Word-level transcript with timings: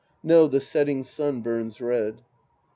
No, 0.23 0.47
the 0.47 0.59
setting 0.59 1.03
sun 1.03 1.41
burns 1.41 1.79
red. 1.79 2.23